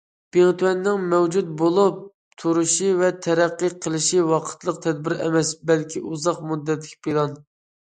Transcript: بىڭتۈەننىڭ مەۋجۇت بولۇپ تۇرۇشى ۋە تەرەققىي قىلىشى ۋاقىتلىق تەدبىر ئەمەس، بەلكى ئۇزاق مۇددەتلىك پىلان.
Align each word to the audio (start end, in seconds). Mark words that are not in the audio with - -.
بىڭتۈەننىڭ 0.35 1.03
مەۋجۇت 1.11 1.51
بولۇپ 1.63 1.99
تۇرۇشى 2.45 2.91
ۋە 3.03 3.13
تەرەققىي 3.29 3.75
قىلىشى 3.87 4.27
ۋاقىتلىق 4.35 4.83
تەدبىر 4.89 5.19
ئەمەس، 5.23 5.57
بەلكى 5.73 6.07
ئۇزاق 6.07 6.47
مۇددەتلىك 6.53 7.03
پىلان. 7.09 7.43